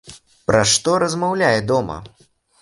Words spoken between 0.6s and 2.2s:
што размаўляе дома.